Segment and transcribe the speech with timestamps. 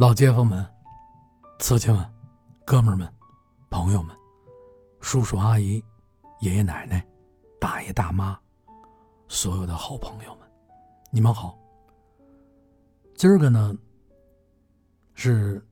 [0.00, 0.66] 老街坊们、
[1.58, 2.02] 瓷器们、
[2.64, 3.06] 哥们儿们、
[3.68, 4.16] 朋友们、
[4.98, 5.84] 叔叔阿姨、
[6.40, 7.06] 爷爷奶奶、
[7.60, 8.34] 大爷大妈，
[9.28, 10.48] 所有的好朋友们，
[11.10, 11.54] 你们好。
[13.14, 13.76] 今儿个呢，
[15.12, 15.62] 是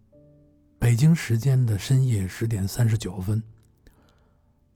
[0.78, 3.42] 北京时间的深夜十点三十九分，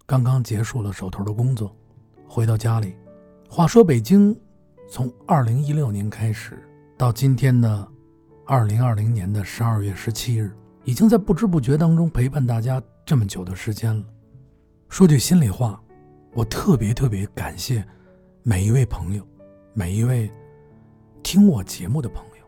[0.07, 1.77] 刚刚结束了手头的工作，
[2.27, 2.97] 回到家里。
[3.51, 4.35] 话说北京，
[4.89, 6.67] 从二零一六年开始
[6.97, 7.92] 到今天呢。
[8.45, 10.53] 二零二零年的十二月十七日，
[10.83, 14.05] 已经在不知不觉当中陪伴大家这么久的时间了。
[14.89, 15.81] 说句心里话，
[16.33, 17.87] 我特别特别感谢
[18.43, 19.25] 每一位朋友，
[19.75, 20.29] 每一位
[21.23, 22.45] 听我节目的朋友。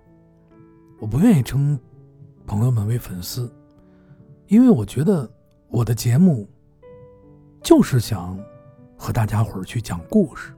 [0.99, 1.79] 我不愿意称
[2.45, 3.51] 朋友们为粉丝，
[4.49, 5.31] 因为我觉得
[5.69, 6.49] 我的节目
[7.63, 8.37] 就是想
[8.97, 10.53] 和大家伙儿去讲故事，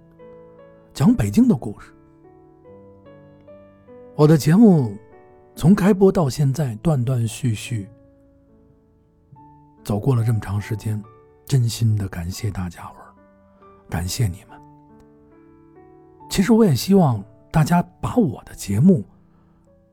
[0.95, 1.93] 讲北京的故事。
[4.15, 4.97] 我的节目。
[5.57, 7.89] 从开播到现在，断断续续
[9.83, 11.03] 走过了这么长时间，
[11.47, 13.09] 真心的感谢大家伙儿，
[13.89, 14.61] 感谢你们。
[16.29, 19.03] 其实我也希望大家把我的节目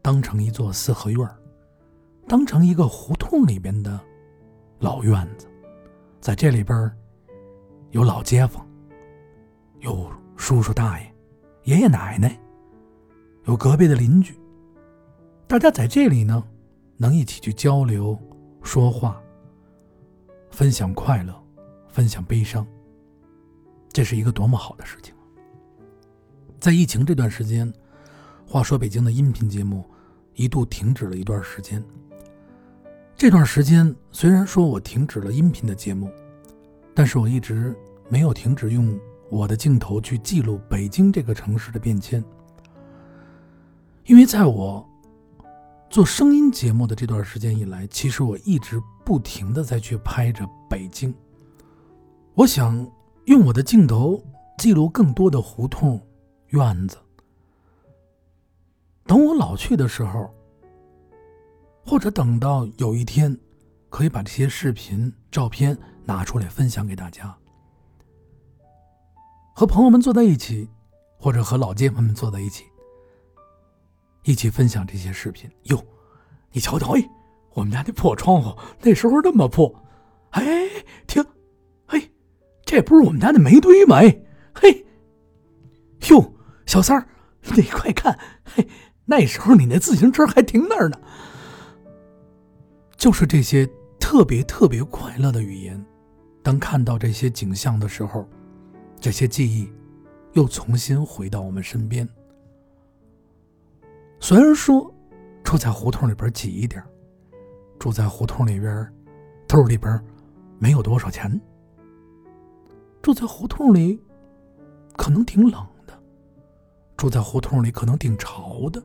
[0.02, 1.38] 当成一座四合院儿
[2.28, 3.98] 当成一个胡同里边的
[4.80, 5.48] 老院子，
[6.20, 6.92] 在这里边
[7.92, 8.68] 有老街坊，
[9.80, 11.16] 有叔叔大爷、
[11.64, 12.38] 爷爷奶奶，
[13.46, 14.38] 有隔壁的邻居。
[15.48, 16.44] 大家在这里呢，
[16.98, 18.18] 能一起去交流、
[18.64, 19.22] 说话、
[20.50, 21.34] 分享快乐、
[21.88, 22.66] 分享悲伤，
[23.92, 25.14] 这是一个多么好的事情！
[26.60, 27.72] 在疫情这段时间，
[28.48, 29.84] 话说北京的音频节目
[30.34, 31.84] 一度停止了一段时间。
[33.16, 36.10] 这段时间虽然说我停止了音频的节目，
[36.96, 37.76] 但是我一直
[38.10, 39.00] 没有停止用
[39.30, 42.24] 我的镜头去记录北京这个城市的变迁，
[44.06, 44.90] 因为在我。
[45.94, 51.14] 做声音节目的这段时间以来，其实我一直不停的在去拍着北京。
[52.34, 52.92] 我想
[53.26, 54.20] 用我的镜头
[54.58, 56.02] 记录更多的胡同、
[56.48, 56.98] 院子。
[59.06, 60.34] 等我老去的时候，
[61.86, 63.38] 或者等到有一天，
[63.88, 67.38] 可以把这些视频、照片拿出来分享给大家，
[69.54, 70.68] 和朋友们坐在一起，
[71.20, 72.64] 或者和老街坊们坐在一起。
[74.24, 75.86] 一起分享这些视频哟，
[76.52, 77.10] 你瞧瞧，哎，
[77.54, 79.74] 我们家那破窗户那时候那么破，
[80.32, 80.70] 哎，
[81.08, 81.24] 听，
[81.86, 82.12] 嘿，
[82.66, 83.98] 这不是我们家那煤堆吗？
[83.98, 84.22] 哎，
[84.54, 84.86] 嘿，
[86.10, 86.34] 哟，
[86.66, 87.08] 小三儿，
[87.56, 88.68] 你快看，嘿，
[89.06, 90.98] 那时候你那自行车还停那儿呢。
[92.96, 93.68] 就是这些
[94.00, 95.86] 特别特别快乐的语言，
[96.42, 98.26] 当看到这些景象的时候，
[99.02, 99.70] 这些记忆
[100.32, 102.08] 又重新回到我们身边。
[104.24, 104.90] 虽然说
[105.44, 106.82] 住在胡同里边挤一点，
[107.78, 108.90] 住在胡同里边，
[109.50, 110.02] 兜里边
[110.60, 111.42] 没有多少钱，
[113.02, 114.02] 住在胡同里
[114.96, 115.94] 可能挺冷的，
[116.96, 118.82] 住在胡同里可能挺潮的，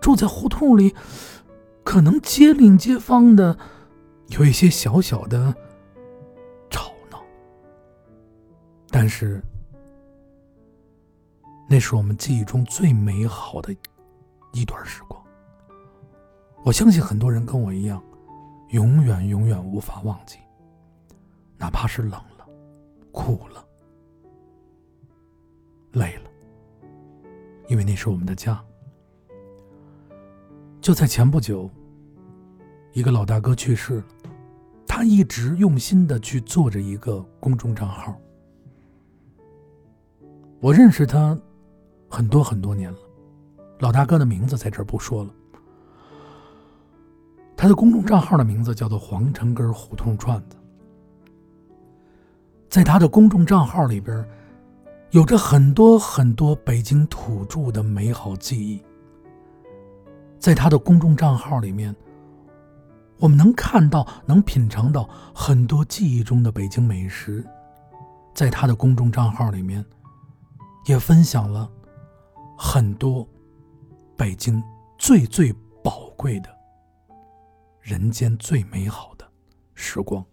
[0.00, 0.94] 住在胡同里
[1.82, 3.58] 可能街邻街坊的
[4.28, 5.52] 有一些小小的
[6.70, 7.20] 吵闹，
[8.90, 9.42] 但是
[11.68, 13.74] 那是我们记忆中最美好的。
[14.56, 15.22] 一段时光，
[16.64, 18.02] 我相信很多人跟我一样，
[18.70, 20.38] 永远永远无法忘记。
[21.58, 22.48] 哪怕是冷了、
[23.12, 23.62] 苦了、
[25.92, 26.30] 累了，
[27.68, 28.58] 因为那是我们的家。
[30.80, 31.70] 就在前不久，
[32.94, 34.04] 一个老大哥去世了，
[34.86, 38.18] 他一直用心的去做着一个公众账号。
[40.60, 41.38] 我认识他
[42.08, 42.98] 很多很多年了。
[43.78, 45.30] 老大哥的名字在这儿不说了，
[47.56, 50.56] 他的公众账号的名字叫做“皇城根胡同串子”。
[52.68, 54.26] 在他的公众账号里边，
[55.10, 58.82] 有着很多很多北京土著的美好记忆。
[60.38, 61.94] 在他的公众账号里面，
[63.18, 67.44] 我们能看到、能品尝到很多记忆中的北京美食。
[68.34, 69.84] 在他的公众账号里面，
[70.86, 71.70] 也分享了
[72.58, 73.26] 很多。
[74.16, 74.62] 北京
[74.96, 75.52] 最最
[75.84, 76.48] 宝贵的，
[77.80, 79.30] 人间最美好的
[79.74, 80.24] 时光。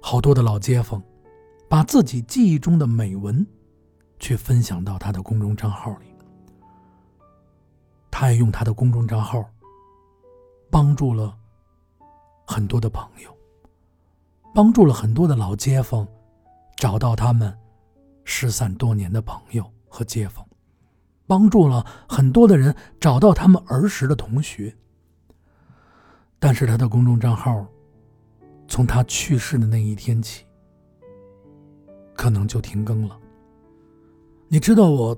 [0.00, 1.02] 好多的老街坊，
[1.68, 3.46] 把自己记忆中的美文，
[4.18, 6.06] 去分享到他的公众账号里。
[8.10, 9.42] 他也用他的公众账号，
[10.70, 11.34] 帮助了
[12.46, 13.34] 很多的朋友，
[14.54, 16.06] 帮助了很多的老街坊，
[16.76, 17.56] 找到他们
[18.24, 20.47] 失散多年的朋友和街坊。
[21.28, 24.74] 帮助了很多的人找到他们儿时的同学。
[26.40, 27.66] 但是他的公众账号，
[28.66, 30.44] 从他去世的那一天起，
[32.14, 33.16] 可能就停更了。
[34.48, 35.16] 你知道我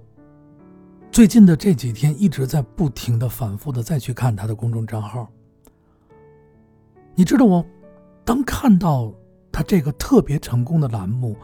[1.13, 5.31] 最近的这几天一直在不停的、反复的再去看他的公众账号。
[7.15, 7.65] 你知道我
[8.25, 9.13] 当看到
[9.53, 11.37] 他这个特别成功的栏目，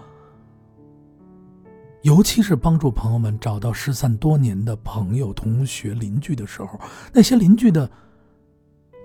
[2.07, 6.79] 尤其是帮助朋友们找到失散多年的朋友、同学、邻居的时候，
[7.13, 7.91] 那些邻居的。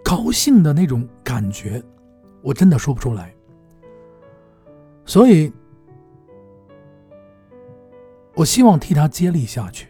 [0.04, 1.82] 高兴的那种感觉，
[2.42, 3.34] 我真的说不出来。
[5.06, 5.52] 所以，
[8.36, 9.88] 我希望替他接力下去。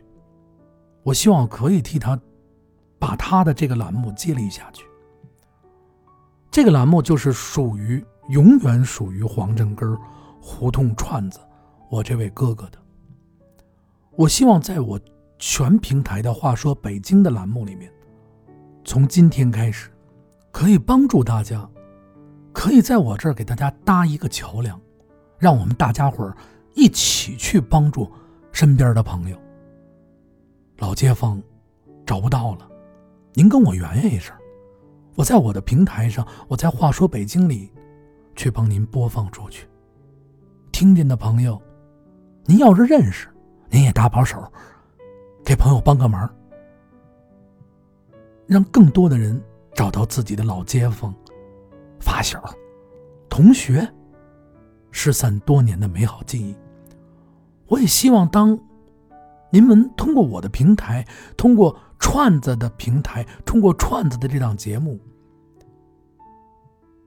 [1.04, 2.18] 我希望可以替他
[3.00, 4.86] 把他的这个栏目接力下去。
[6.50, 9.98] 这个栏目就是属于永远属于黄振根
[10.40, 11.40] 胡同串子
[11.90, 12.78] 我这位哥哥的。
[14.16, 15.00] 我希望在我
[15.40, 17.92] 全平台的话说北京的栏目里面，
[18.84, 19.90] 从今天开始。
[20.54, 21.66] 可以帮助大家，
[22.52, 24.78] 可以在我这儿给大家搭一个桥梁，
[25.38, 26.36] 让我们大家伙儿
[26.74, 28.12] 一起去帮助
[28.52, 29.38] 身边的朋友。
[30.80, 31.42] 老街坊
[32.06, 32.70] 找不到了，
[33.34, 34.36] 您跟我圆圆一声，
[35.16, 37.72] 我在我的平台上，我在话说北京里
[38.36, 39.66] 去帮您播放出去。
[40.74, 41.58] 听见的朋友，
[42.44, 43.30] 您要是认识，
[43.72, 44.40] 您也搭把手，
[45.44, 46.30] 给朋友帮个忙，
[48.46, 49.42] 让更多的人。
[49.74, 51.16] 找到自己的老街坊、
[51.98, 52.44] 发小、
[53.30, 53.90] 同学，
[54.92, 56.54] 失散多年的美好记忆。
[57.68, 58.60] 我也希望，当
[59.50, 61.08] 您们通过我的平台，
[61.38, 65.00] 通过串子的平台，通过串子的这档节目，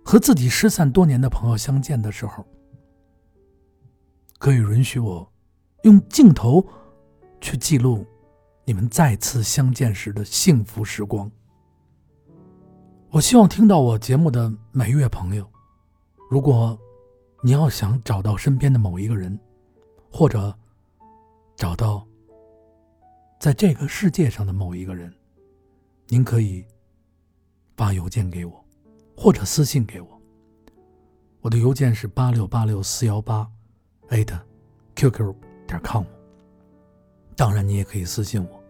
[0.03, 2.43] 和自己失散多年的朋友相见的时候，
[4.39, 5.31] 可以允许我
[5.85, 6.67] 用镜头
[7.43, 8.07] 去记录
[8.65, 11.31] 你们再次相见时的幸福时光。
[13.11, 15.47] 我希望听到我节目的每一位朋友，
[16.31, 16.79] 如果
[17.43, 19.39] 你要想找到身边的某一个人，
[20.11, 20.53] 或者
[21.55, 22.07] 找到
[23.39, 25.13] 在这个世界上的某一个人，
[26.09, 26.65] 您可以
[27.77, 28.65] 发邮件给我，
[29.15, 30.21] 或者私信给我。
[31.43, 33.47] 我的邮件是八六八六四幺八
[34.09, 34.35] 艾特
[34.97, 35.37] qq
[35.79, 36.05] 点 com。
[37.37, 38.63] 当然，你也可以私信我。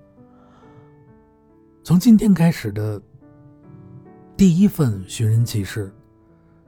[1.82, 3.00] 从今天开始的。
[4.36, 5.94] 第一份寻人启事，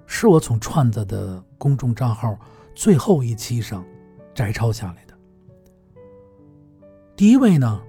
[0.06, 2.38] 是我从串子的公众账号
[2.76, 3.84] 最后一期上
[4.32, 5.14] 摘抄下来的。
[7.16, 7.82] 第一位呢，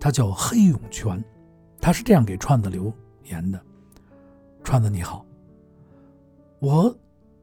[0.00, 1.22] 他叫黑永泉，
[1.82, 2.90] 他是这样给串子留
[3.24, 3.62] 言的
[4.64, 5.26] ：“串子你好，
[6.60, 6.96] 我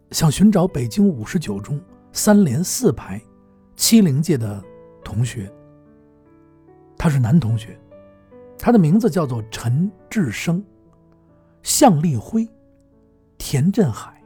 [0.10, 1.80] 想寻找北京五十九中
[2.12, 3.22] 三连四排
[3.76, 4.64] 七零届的
[5.04, 5.52] 同学，
[6.98, 7.80] 他是男同学，
[8.58, 10.64] 他的名字叫做陈志生。”
[11.64, 12.50] 向立辉、
[13.38, 14.20] 田振海，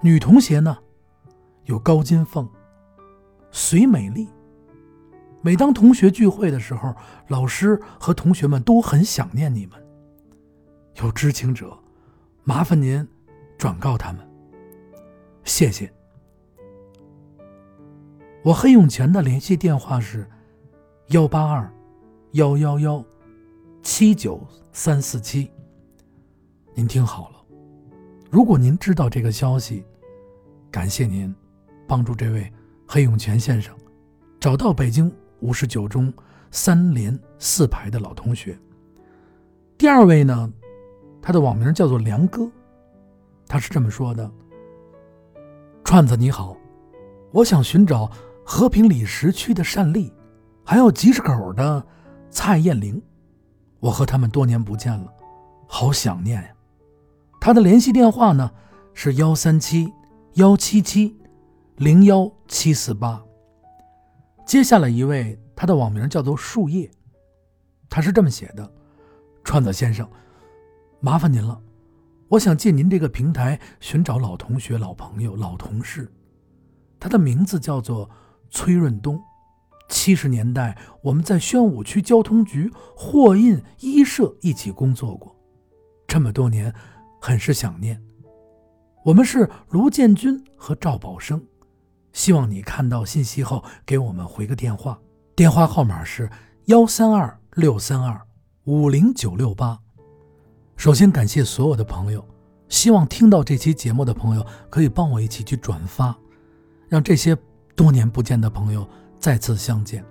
[0.00, 0.78] 女同学呢
[1.64, 2.48] 有高金凤、
[3.50, 4.28] 隋美丽。
[5.42, 6.94] 每当同学聚会的时候，
[7.26, 9.84] 老师和同学们都很想念你们。
[11.02, 11.76] 有知情者，
[12.44, 13.04] 麻烦您
[13.58, 14.24] 转告他们，
[15.42, 15.92] 谢谢。
[18.44, 20.28] 我黑永泉的联系电话是
[21.08, 21.72] 幺八二
[22.32, 23.02] 幺幺幺
[23.82, 24.38] 七九
[24.70, 25.50] 三四七。
[26.74, 27.36] 您听好了，
[28.30, 29.82] 如果您知道这个消息，
[30.70, 31.34] 感谢您
[31.88, 32.52] 帮助这位
[32.86, 33.74] 黑永泉先生
[34.38, 35.10] 找到北京
[35.40, 36.12] 五十九中
[36.50, 38.58] 三连四排的老同学。
[39.78, 40.52] 第二位呢，
[41.22, 42.46] 他的网名叫做梁哥，
[43.48, 44.30] 他是这么说的
[45.82, 46.54] ：“串子你好，
[47.30, 48.10] 我想寻找
[48.44, 50.12] 和平里十区的单丽，
[50.64, 51.84] 还有吉市口的
[52.30, 53.02] 蔡艳玲，
[53.80, 55.12] 我和他们多年不见了，
[55.66, 56.48] 好想念呀。”
[57.40, 58.50] 他的联系电话呢
[58.92, 59.92] 是幺三七
[60.34, 61.16] 幺七七
[61.76, 63.22] 零幺七四八。
[64.46, 66.90] 接下来一位，他的网名叫做树叶，
[67.88, 68.70] 他是这么写的
[69.42, 70.08] ：“川子先生，
[71.00, 71.60] 麻烦您了，
[72.28, 76.12] 我想借您这个平台寻找老同学、老朋友、老同事。
[77.00, 78.08] 他的名字叫做
[78.54, 79.20] 崔润东，
[79.88, 85.36] 七十年代我们在宣武区交通局货运一社一起工作过，
[86.06, 86.72] 这么多年。”
[87.26, 87.98] 很是想念，
[89.02, 91.42] 我们是卢建军和赵宝生，
[92.12, 95.00] 希望你看到信息后给我们回个电话，
[95.34, 96.28] 电话号码是
[96.66, 98.20] 幺三二六三二
[98.64, 99.80] 五零九六八。
[100.76, 102.22] 首先感谢所有的朋友，
[102.68, 106.14] 希望听到这期节目的朋友可以帮我一起去转发，
[106.88, 107.34] 让这些
[107.74, 108.88] 多年不见的朋友
[109.18, 110.04] 再次相见。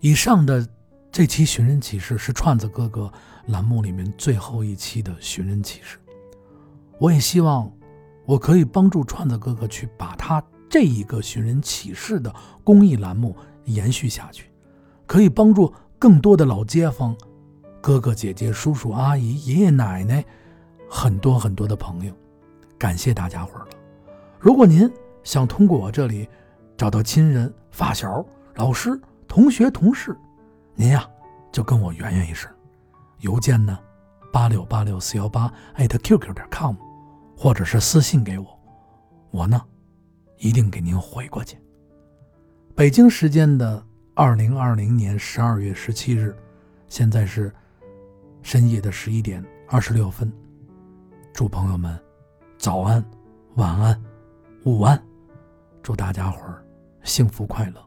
[0.00, 0.66] 以上的
[1.10, 3.12] 这期寻人启事是串子哥哥
[3.46, 5.98] 栏目里面最后一期的寻人启事。
[6.98, 7.70] 我也希望
[8.24, 14.50] 我可以帮助串子哥哥去把他这一个寻人启事的公益栏目延续下去，
[15.06, 17.16] 可以帮助更多的老街坊、
[17.80, 20.24] 哥哥姐姐、叔叔阿姨、爷爷奶奶，
[20.88, 22.14] 很多很多的朋友。
[22.78, 23.68] 感谢大家伙儿了。
[24.40, 24.90] 如果您
[25.22, 26.28] 想通过我这里
[26.82, 30.18] 找到亲人、发小、老师、同学、同事。
[30.74, 31.08] 您呀，
[31.52, 32.50] 就跟我圆圆一声，
[33.20, 33.78] 邮件呢，
[34.32, 36.74] 八六八六四幺八艾特 qq 点 com，
[37.36, 38.58] 或者是私信给我，
[39.30, 39.62] 我呢，
[40.38, 41.56] 一定给您回过去。
[42.74, 43.80] 北京时间的
[44.16, 46.36] 二零二零年十二月十七日，
[46.88, 47.54] 现在是
[48.42, 50.32] 深夜的十一点二十六分，
[51.32, 51.96] 祝朋友们
[52.58, 53.04] 早安、
[53.54, 54.02] 晚安、
[54.64, 55.00] 午安，
[55.80, 56.58] 祝大家伙儿
[57.02, 57.82] 幸福快乐。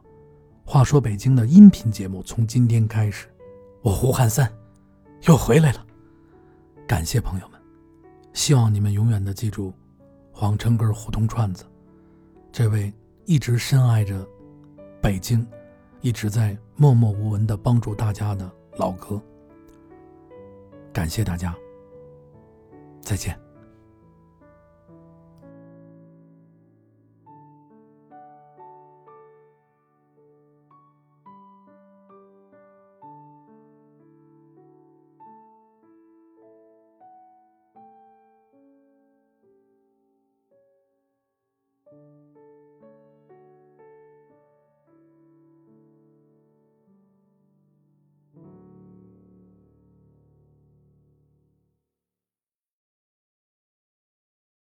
[0.64, 3.28] 话说北京的音频节目从今天开始，
[3.82, 4.52] 我胡汉三
[5.22, 5.86] 又回来了。
[6.86, 7.60] 感谢朋友们，
[8.32, 9.72] 希望你们永远的记住
[10.32, 11.64] 黄城根胡同串子
[12.50, 12.92] 这位
[13.24, 14.26] 一直深爱着
[15.00, 15.46] 北京，
[16.00, 19.20] 一直在默默无闻的帮助大家的老哥。
[20.92, 21.54] 感谢大家，
[23.00, 23.45] 再见。